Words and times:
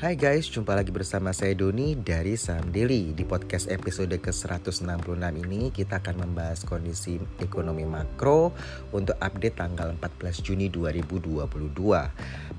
Hai 0.00 0.16
guys, 0.16 0.48
jumpa 0.48 0.72
lagi 0.72 0.88
bersama 0.88 1.28
saya 1.28 1.52
Doni 1.52 1.92
dari 1.92 2.32
Saham 2.32 2.72
Daily. 2.72 3.12
Di 3.12 3.20
podcast 3.28 3.68
episode 3.68 4.16
ke-166 4.16 4.88
ini 5.44 5.68
kita 5.68 6.00
akan 6.00 6.24
membahas 6.24 6.64
kondisi 6.64 7.20
ekonomi 7.36 7.84
makro 7.84 8.56
untuk 8.96 9.20
update 9.20 9.60
tanggal 9.60 9.92
14 10.00 10.40
Juni 10.40 10.72
2022. 10.72 11.44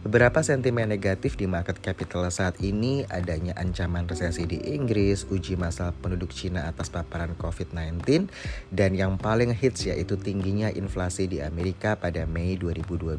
Beberapa 0.06 0.46
sentimen 0.46 0.86
negatif 0.86 1.34
di 1.34 1.50
market 1.50 1.82
capital 1.82 2.30
saat 2.30 2.62
ini 2.62 3.10
adanya 3.10 3.58
ancaman 3.58 4.06
resesi 4.06 4.46
di 4.46 4.62
Inggris, 4.78 5.26
uji 5.26 5.58
masal 5.58 5.98
penduduk 5.98 6.30
Cina 6.30 6.70
atas 6.70 6.94
paparan 6.94 7.34
COVID-19, 7.42 8.30
dan 8.70 8.94
yang 8.94 9.18
paling 9.18 9.50
hits 9.50 9.90
yaitu 9.90 10.14
tingginya 10.14 10.70
inflasi 10.70 11.26
di 11.26 11.42
Amerika 11.42 11.98
pada 11.98 12.22
Mei 12.30 12.54
2022 12.54 13.18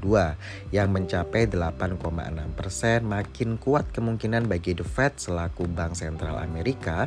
yang 0.71 0.95
mencapai 0.95 1.51
8,6% 1.51 3.03
makin 3.03 3.59
kuat 3.59 3.91
kemungkinan 3.91 4.12
bagi 4.19 4.73
The 4.75 4.83
Fed 4.83 5.21
selaku 5.21 5.69
Bank 5.71 5.95
Sentral 5.95 6.41
Amerika 6.41 7.07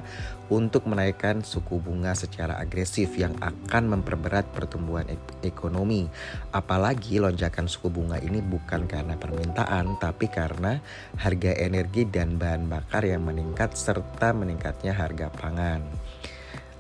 untuk 0.54 0.86
menaikkan 0.86 1.42
suku 1.42 1.82
bunga 1.82 2.14
secara 2.14 2.62
agresif 2.62 3.18
yang 3.18 3.34
akan 3.42 3.98
memperberat 3.98 4.46
pertumbuhan 4.54 5.10
ek 5.10 5.22
ekonomi. 5.42 6.06
Apalagi 6.54 7.18
lonjakan 7.18 7.66
suku 7.66 7.90
bunga 7.90 8.22
ini 8.22 8.40
bukan 8.46 8.86
karena 8.86 9.18
permintaan, 9.18 9.98
tapi 9.98 10.30
karena 10.30 10.78
harga 11.18 11.52
energi 11.58 12.06
dan 12.06 12.38
bahan 12.38 12.70
bakar 12.70 13.02
yang 13.04 13.26
meningkat 13.26 13.74
serta 13.74 14.32
meningkatnya 14.38 14.94
harga 14.94 15.34
pangan. 15.34 16.05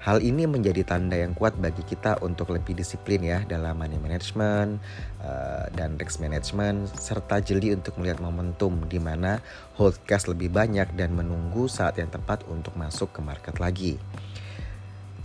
Hal 0.06 0.22
ini 0.22 0.46
menjadi 0.46 0.86
tanda 0.86 1.18
yang 1.18 1.34
kuat 1.34 1.58
bagi 1.58 1.82
kita 1.82 2.22
untuk 2.22 2.54
lebih 2.54 2.78
disiplin 2.78 3.26
ya 3.26 3.42
dalam 3.42 3.74
money 3.74 3.98
management 3.98 4.78
uh, 5.26 5.66
dan 5.74 5.98
risk 5.98 6.22
management 6.22 6.94
serta 6.94 7.42
jeli 7.42 7.74
untuk 7.74 7.98
melihat 7.98 8.22
momentum 8.22 8.86
di 8.86 9.02
mana 9.02 9.42
hold 9.82 9.98
cash 10.06 10.30
lebih 10.30 10.54
banyak 10.54 10.94
dan 10.94 11.10
menunggu 11.10 11.66
saat 11.66 11.98
yang 11.98 12.14
tepat 12.14 12.46
untuk 12.46 12.78
masuk 12.78 13.18
ke 13.18 13.26
market 13.26 13.58
lagi. 13.58 13.98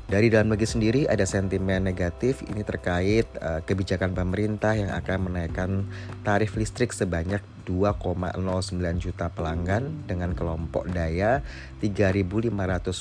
Dari 0.09 0.33
dalam 0.33 0.49
negeri 0.49 0.67
sendiri 0.67 1.01
ada 1.05 1.29
sentimen 1.29 1.85
negatif 1.85 2.41
ini 2.49 2.65
terkait 2.65 3.29
uh, 3.37 3.61
kebijakan 3.61 4.17
pemerintah 4.17 4.73
yang 4.73 4.97
akan 4.97 5.29
menaikkan 5.29 5.85
tarif 6.25 6.57
listrik 6.57 6.97
sebanyak 6.97 7.45
2,09 7.63 8.41
juta 8.97 9.31
pelanggan 9.31 10.09
dengan 10.09 10.35
kelompok 10.35 10.89
daya 10.91 11.45
3500 11.79 12.51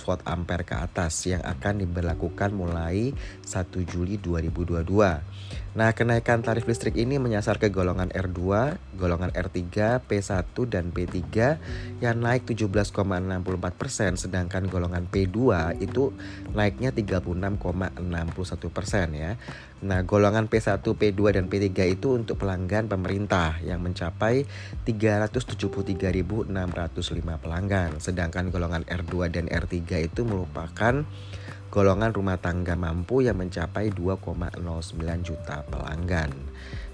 volt 0.05 0.21
ampere 0.27 0.63
ke 0.63 0.75
atas 0.75 1.27
yang 1.27 1.43
akan 1.43 1.83
diberlakukan 1.83 2.51
mulai 2.51 3.11
1 3.43 3.89
Juli 3.89 4.19
2022. 4.21 5.69
Nah, 5.69 5.93
kenaikan 5.93 6.41
tarif 6.41 6.65
listrik 6.65 6.97
ini 6.97 7.21
menyasar 7.21 7.61
ke 7.61 7.69
golongan 7.69 8.09
R2, 8.09 8.41
golongan 8.97 9.29
R3, 9.29 10.01
P1 10.01 10.57
dan 10.65 10.89
P3 10.89 11.21
yang 12.01 12.17
naik 12.17 12.49
17,64 12.49 13.77
persen, 13.77 14.17
sedangkan 14.17 14.65
golongan 14.65 15.05
P2 15.05 15.37
itu 15.77 16.09
naiknya 16.57 16.89
36,61 16.89 17.61
persen 18.73 19.13
ya. 19.13 19.37
Nah, 19.85 20.01
golongan 20.03 20.49
P1, 20.49 20.81
P2 20.81 21.21
dan 21.37 21.45
P3 21.45 21.69
itu 21.85 22.17
untuk 22.17 22.41
pelanggan 22.41 22.89
pemerintah 22.89 23.61
yang 23.61 23.85
mencapai 23.85 24.48
373.605 24.85 26.49
pelanggan, 27.43 28.01
sedangkan 28.01 28.49
golongan 28.49 28.83
R2 28.85 29.29
dan 29.29 29.45
R3 29.49 30.09
itu 30.09 30.21
merupakan 30.25 31.05
golongan 31.69 32.11
rumah 32.11 32.41
tangga 32.41 32.73
mampu 32.73 33.21
yang 33.21 33.37
mencapai 33.37 33.93
2,09 33.93 34.57
juta 35.21 35.61
pelanggan. 35.69 36.33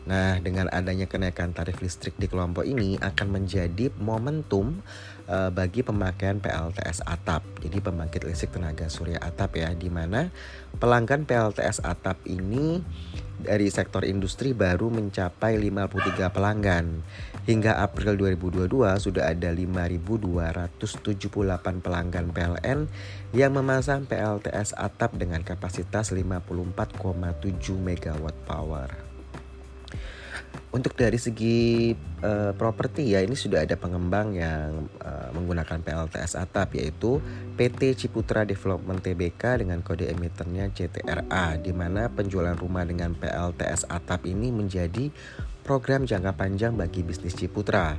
Nah, 0.05 0.37
dengan 0.37 0.69
adanya 0.69 1.09
kenaikan 1.09 1.49
tarif 1.49 1.81
listrik 1.81 2.13
di 2.21 2.29
kelompok 2.29 2.61
ini 2.61 2.93
akan 3.01 3.41
menjadi 3.41 3.89
momentum 3.97 4.85
uh, 5.25 5.49
bagi 5.49 5.81
pemakaian 5.81 6.37
PLTS 6.37 7.01
atap. 7.09 7.41
Jadi 7.57 7.81
pembangkit 7.81 8.21
listrik 8.21 8.53
tenaga 8.53 8.85
surya 8.85 9.17
atap 9.17 9.57
ya, 9.57 9.73
di 9.73 9.89
mana 9.89 10.29
pelanggan 10.77 11.25
PLTS 11.25 11.81
atap 11.81 12.21
ini 12.29 12.85
dari 13.41 13.65
sektor 13.73 14.05
industri 14.05 14.53
baru 14.53 14.93
mencapai 14.93 15.57
53 15.57 16.29
pelanggan. 16.29 17.01
Hingga 17.49 17.81
April 17.81 18.13
2022 18.17 19.01
sudah 19.01 19.33
ada 19.33 19.49
5.278 19.49 21.81
pelanggan 21.81 22.29
PLN 22.29 22.79
yang 23.33 23.57
memasang 23.57 24.05
PLTS 24.05 24.77
atap 24.77 25.17
dengan 25.17 25.41
kapasitas 25.41 26.13
54,7 26.13 26.93
MW 27.73 28.25
power. 28.45 29.14
Untuk 30.75 30.91
dari 30.99 31.15
segi 31.15 31.95
uh, 32.19 32.51
properti 32.51 33.15
ya 33.15 33.23
ini 33.23 33.31
sudah 33.31 33.63
ada 33.63 33.79
pengembang 33.79 34.35
yang 34.35 34.91
uh, 34.99 35.29
menggunakan 35.31 35.79
PLTS 35.79 36.35
atap 36.35 36.75
yaitu 36.75 37.23
PT 37.55 37.95
Ciputra 37.95 38.43
Development 38.43 38.99
Tbk 38.99 39.63
dengan 39.63 39.79
kode 39.79 40.11
emitennya 40.11 40.67
CTRA 40.75 41.55
di 41.55 41.71
mana 41.71 42.11
penjualan 42.11 42.59
rumah 42.59 42.83
dengan 42.83 43.15
PLTS 43.15 43.87
atap 43.87 44.27
ini 44.27 44.51
menjadi 44.51 45.07
program 45.63 46.03
jangka 46.03 46.35
panjang 46.35 46.75
bagi 46.75 47.01
bisnis 47.01 47.39
Ciputra. 47.39 47.95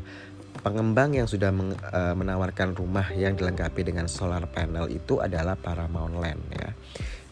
Pengembang 0.61 1.13
yang 1.13 1.29
sudah 1.29 1.53
meng, 1.53 1.77
uh, 1.77 2.15
menawarkan 2.17 2.77
rumah 2.77 3.09
yang 3.13 3.37
dilengkapi 3.37 3.89
dengan 3.89 4.09
solar 4.09 4.45
panel 4.49 4.89
itu 4.89 5.21
adalah 5.21 5.57
Paramount 5.57 6.17
Land 6.17 6.43
ya. 6.53 6.71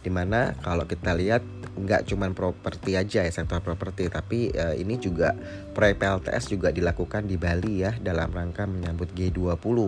Di 0.05 0.12
mana 0.12 0.53
kalau 0.61 0.85
kita 0.85 1.17
lihat 1.17 1.41
nggak 1.75 2.07
cuman 2.07 2.33
properti 2.33 2.95
aja 2.95 3.27
ya 3.27 3.33
sektor 3.35 3.59
properti 3.59 4.07
tapi 4.07 4.55
uh, 4.55 4.75
ini 4.79 4.95
juga 4.99 5.35
proyek 5.75 5.99
PLTS 5.99 6.55
juga 6.55 6.71
dilakukan 6.71 7.27
di 7.27 7.35
Bali 7.35 7.83
ya 7.83 7.99
dalam 7.99 8.31
rangka 8.31 8.65
menyambut 8.65 9.11
G20. 9.12 9.79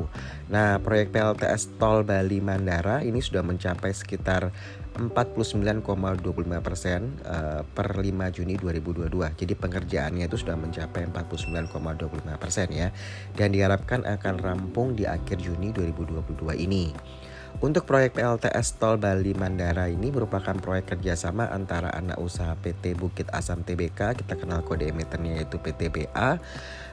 Nah, 0.51 0.83
proyek 0.83 1.15
PLTS 1.15 1.79
Tol 1.79 2.03
Bali 2.03 2.43
Mandara 2.43 3.07
ini 3.07 3.23
sudah 3.23 3.47
mencapai 3.47 3.95
sekitar 3.95 4.51
49,25 4.97 5.85
persen 6.65 7.21
uh, 7.29 7.63
per 7.63 8.01
5 8.01 8.37
Juni 8.37 8.57
2022. 8.57 9.13
Jadi 9.37 9.53
pengerjaannya 9.55 10.25
itu 10.25 10.37
sudah 10.41 10.57
mencapai 10.57 11.07
49,25 11.13 12.43
persen 12.43 12.69
ya, 12.73 12.89
dan 13.37 13.53
diharapkan 13.53 14.03
akan 14.09 14.35
rampung 14.41 14.97
di 14.97 15.05
akhir 15.05 15.39
Juni 15.39 15.71
2022 15.71 16.65
ini. 16.65 16.91
Untuk 17.57 17.89
proyek 17.89 18.21
PLTS 18.21 18.77
Tol 18.77 19.01
Bali 19.01 19.33
Mandara 19.33 19.89
ini 19.89 20.13
merupakan 20.13 20.53
proyek 20.53 20.93
kerjasama 20.93 21.49
antara 21.49 21.89
anak 21.89 22.21
usaha 22.21 22.53
PT 22.53 22.93
Bukit 22.93 23.33
Asam 23.33 23.65
Tbk, 23.65 24.13
kita 24.21 24.37
kenal 24.37 24.61
kode 24.61 24.93
emitennya 24.93 25.41
yaitu 25.41 25.57
PTBA, 25.57 26.37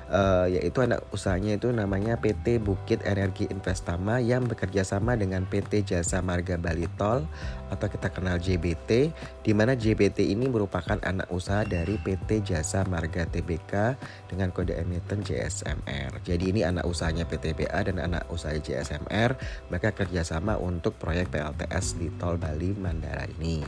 uh, 0.09 0.49
yaitu 0.49 0.83
anak 0.83 1.03
usahanya 1.13 1.55
itu 1.55 1.71
namanya 1.71 2.19
PT 2.19 2.59
Bukit 2.59 3.03
Energi 3.07 3.47
Investama 3.47 4.19
yang 4.19 4.49
bekerja 4.49 4.83
sama 4.83 5.15
dengan 5.15 5.47
PT 5.47 5.87
Jasa 5.87 6.19
Marga 6.19 6.59
Bali 6.59 6.89
Tol 6.99 7.23
atau 7.71 7.87
kita 7.89 8.11
kenal 8.11 8.37
JBT 8.37 9.13
di 9.41 9.51
mana 9.55 9.73
JBT 9.77 10.23
ini 10.29 10.49
merupakan 10.49 10.97
anak 11.01 11.29
usaha 11.31 11.63
dari 11.63 11.95
PT 12.01 12.43
Jasa 12.43 12.83
Marga 12.85 13.25
Tbk 13.29 13.97
dengan 14.29 14.49
kode 14.51 14.75
emiten 14.75 15.21
JSMR. 15.21 16.21
Jadi 16.25 16.53
ini 16.53 16.61
anak 16.65 16.85
usahanya 16.85 17.25
PTBA 17.29 17.93
dan 17.93 17.97
anak 18.01 18.27
usaha 18.29 18.53
JSMR 18.53 19.37
mereka 19.69 19.89
kerjasama 19.93 20.57
untuk 20.59 20.97
proyek 20.97 21.31
PLTS 21.33 21.97
di 21.97 22.09
Tol 22.17 22.37
Bali 22.37 22.75
Mandara 22.77 23.25
ini. 23.39 23.63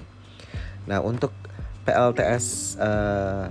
Nah 0.85 1.01
untuk 1.01 1.34
PLTS 1.85 2.78
uh, 2.81 3.50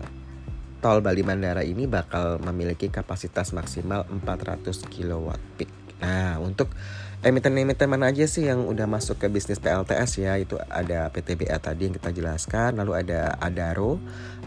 tol 0.84 1.00
Bali 1.00 1.25
Mandara 1.25 1.65
ini 1.65 1.89
bakal 1.89 2.37
memiliki 2.45 2.93
kapasitas 2.93 3.56
maksimal 3.56 4.05
400 4.05 4.69
kW 4.84 5.33
peak. 5.56 5.72
Nah, 6.05 6.37
untuk 6.45 6.77
emiten-emiten 7.25 7.89
mana 7.89 8.12
aja 8.12 8.29
sih 8.29 8.45
yang 8.45 8.69
udah 8.69 8.85
masuk 8.85 9.17
ke 9.17 9.33
bisnis 9.33 9.57
PLTS 9.57 10.21
ya? 10.21 10.37
Itu 10.37 10.61
ada 10.61 11.09
PTBA 11.09 11.57
tadi 11.57 11.89
yang 11.89 11.97
kita 11.97 12.12
jelaskan 12.12 12.77
lalu 12.77 13.01
ada 13.01 13.41
Adaro 13.41 13.97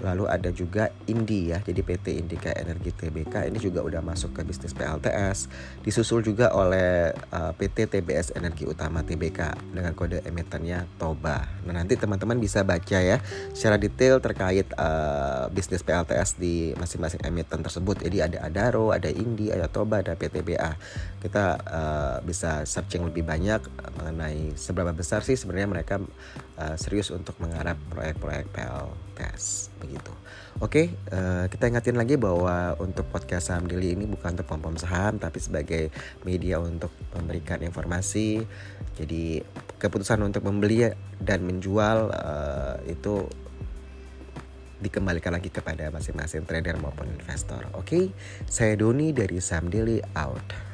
lalu 0.02 0.30
ada 0.30 0.50
juga 0.54 0.94
Indi 1.10 1.50
ya 1.50 1.62
jadi 1.62 1.82
PT 1.82 2.22
Indika 2.22 2.54
Energi 2.54 2.94
TBK 2.94 3.50
ini 3.50 3.58
juga 3.58 3.82
udah 3.82 4.02
masuk 4.06 4.38
ke 4.38 4.42
bisnis 4.46 4.74
PLTS 4.78 5.50
disusul 5.82 6.22
juga 6.22 6.54
oleh 6.54 7.14
uh, 7.34 7.52
PT 7.58 7.90
TBS 7.90 8.38
Energi 8.38 8.70
Utama 8.70 9.02
TBK 9.02 9.74
dengan 9.74 9.94
kode 9.98 10.22
emitennya 10.26 10.86
Toba. 11.02 11.46
Nah 11.66 11.74
nanti 11.74 11.98
teman-teman 11.98 12.38
bisa 12.38 12.62
baca 12.62 13.00
ya 13.02 13.18
secara 13.54 13.82
detail 13.82 14.22
terkait 14.22 14.70
uh, 14.78 15.50
bisnis 15.50 15.82
PLTS 15.82 16.38
di 16.38 16.74
masing-masing 16.78 17.26
emiten 17.26 17.62
tersebut. 17.66 18.02
Jadi 18.02 18.22
ada 18.22 18.46
Adaro 18.46 18.94
ada 18.94 19.10
Indi 19.10 19.50
ada 19.50 19.66
Toba 19.70 20.06
ada 20.06 20.14
PTBA 20.14 20.78
kita 21.18 21.46
uh, 21.66 22.18
bisa 22.22 22.67
searching 22.68 23.08
lebih 23.08 23.24
banyak 23.24 23.64
eh, 23.64 23.92
mengenai 23.96 24.52
seberapa 24.60 24.92
besar 24.92 25.24
sih 25.24 25.40
sebenarnya 25.40 25.72
mereka 25.72 25.96
uh, 26.60 26.76
serius 26.76 27.16
untuk 27.16 27.40
menggarap 27.40 27.80
proyek-proyek 27.88 28.52
PLTS 28.52 29.72
begitu. 29.80 30.12
Oke, 30.60 30.92
okay, 30.92 31.16
uh, 31.16 31.46
eh, 31.46 31.54
kita 31.54 31.72
ingatin 31.72 31.96
lagi 31.96 32.20
bahwa 32.20 32.76
untuk 32.84 33.08
podcast 33.08 33.54
saham 33.54 33.72
daily 33.72 33.96
ini 33.96 34.04
bukan 34.04 34.36
untuk 34.36 34.48
pom-pom 34.52 34.76
saham 34.76 35.16
tapi 35.16 35.40
sebagai 35.40 35.88
media 36.28 36.60
untuk 36.60 36.92
memberikan 37.16 37.64
informasi. 37.64 38.44
Jadi 39.00 39.40
keputusan 39.80 40.20
untuk 40.28 40.44
membeli 40.44 40.92
dan 41.24 41.48
menjual 41.48 42.12
uh, 42.12 42.76
itu 42.90 43.30
dikembalikan 44.78 45.34
lagi 45.34 45.50
kepada 45.50 45.90
masing-masing 45.90 46.46
trader 46.46 46.78
maupun 46.78 47.10
investor. 47.10 47.66
Oke, 47.74 47.82
okay? 47.82 48.04
saya 48.46 48.78
Doni 48.78 49.10
dari 49.10 49.42
Saham 49.42 49.74
Daily 49.74 49.98
out. 50.14 50.67